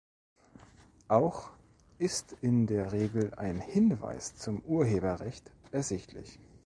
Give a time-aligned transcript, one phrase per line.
[1.09, 1.51] Auch
[1.99, 6.39] ist in der Regel ein Hinweis zum Urheberrecht ersichtlich.